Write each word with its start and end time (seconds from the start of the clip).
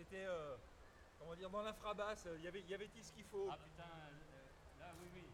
C'était, 0.00 0.24
euh, 0.24 0.56
comment 1.18 1.34
dire, 1.34 1.50
dans 1.50 1.60
l'infrabasse, 1.60 2.26
il 2.38 2.42
y 2.42 2.48
avait, 2.48 2.62
y 2.62 2.72
avait-il 2.72 3.04
ce 3.04 3.12
qu'il 3.12 3.24
faut 3.24 3.48
Ah 3.50 3.58
putain, 3.58 3.84
euh, 3.84 4.80
là 4.80 4.94
oui, 4.98 5.10
oui. 5.12 5.24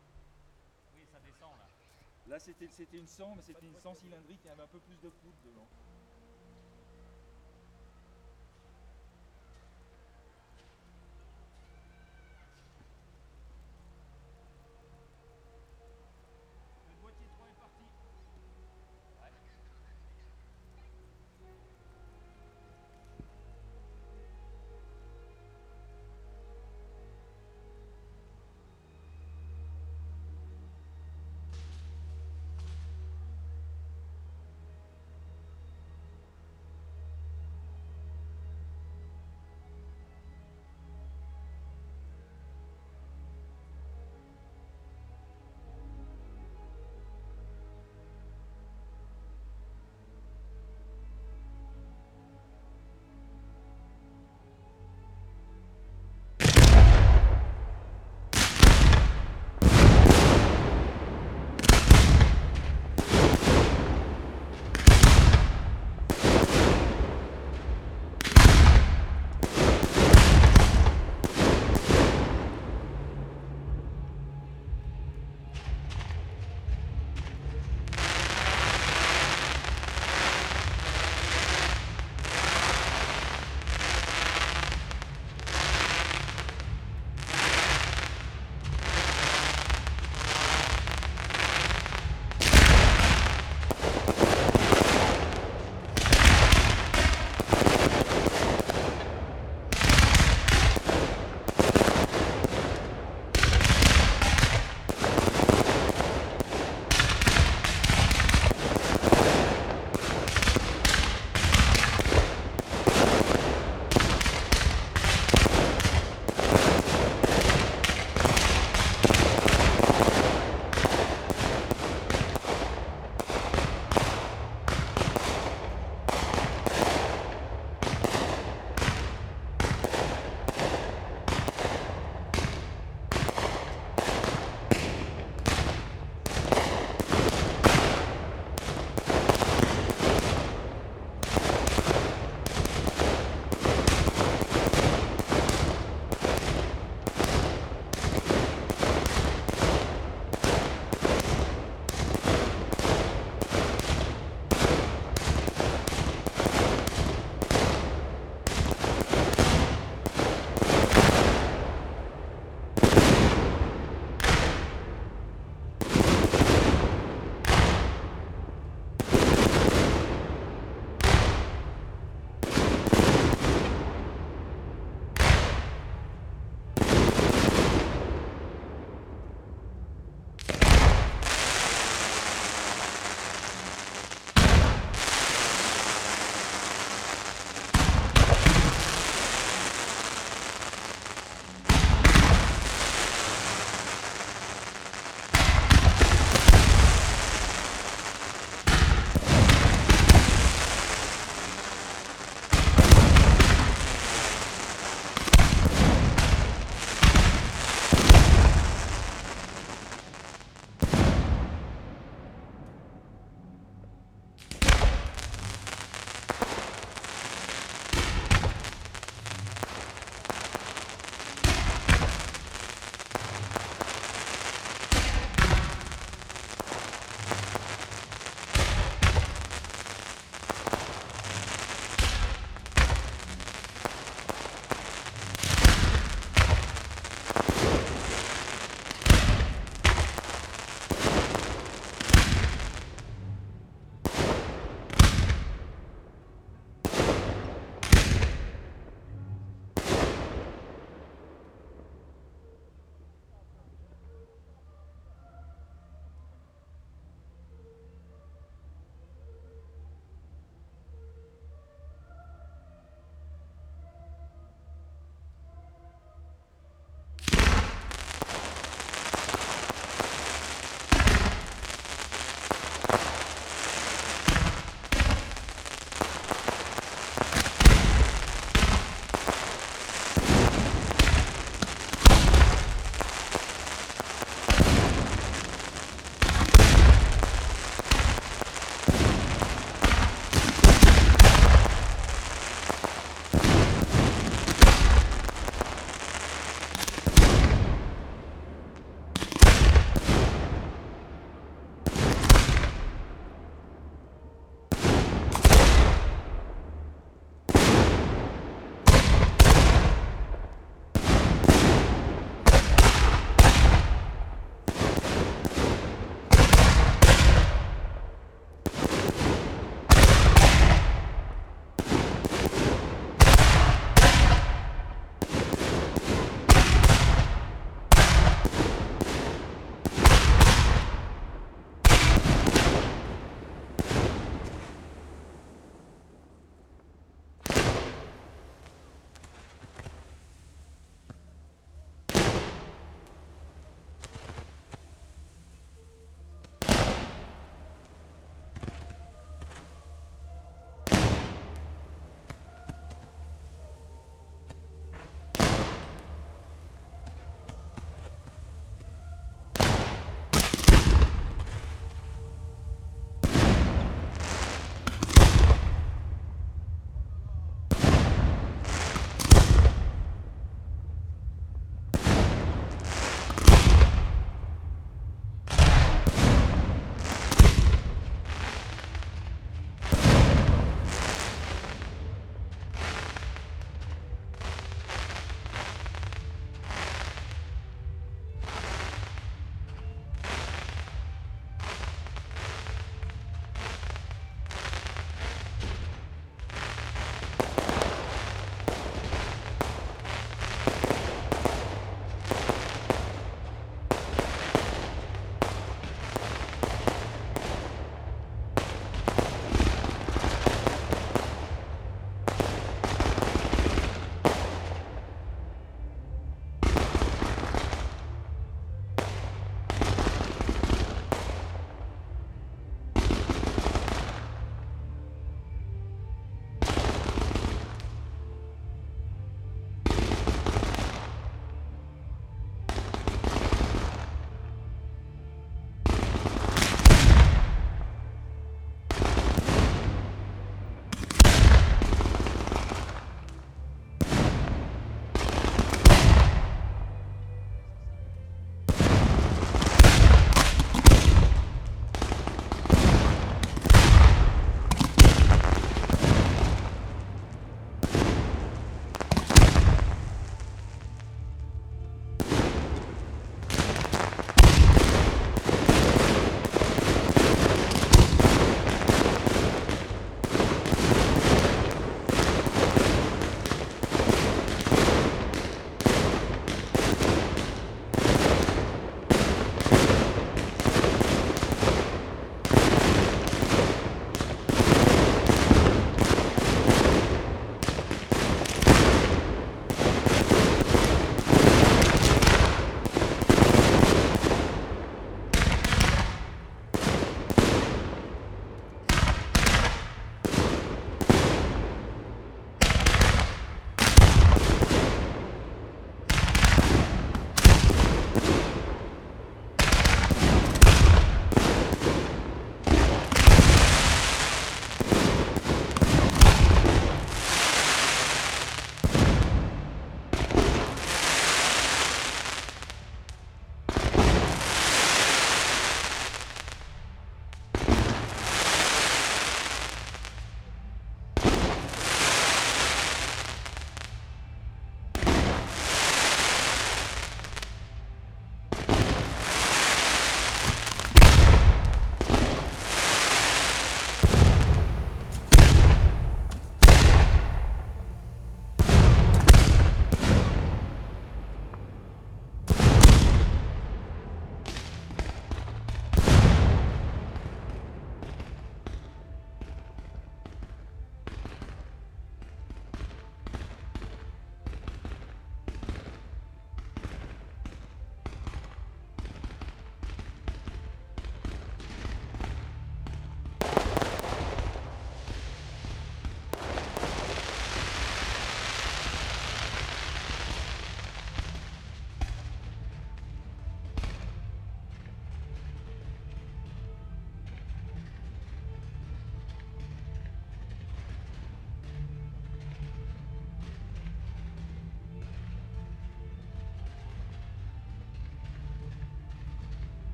Oui, 0.93 1.07
ça 1.07 1.21
descend 1.21 1.53
là. 1.57 1.69
Là, 2.27 2.41
c'était, 2.41 2.67
c'était 2.67 2.99
une 2.99 3.07
100, 3.07 3.37
mais 3.37 3.43
c'était 3.43 3.67
une 3.67 3.77
100 3.77 3.95
cylindrique, 3.95 4.41
il 4.43 4.49
y 4.49 4.51
avait 4.51 4.65
un 4.65 4.67
peu 4.67 4.81
plus 4.81 4.99
de 4.99 5.09
poudre 5.09 5.39
dedans. 5.45 5.69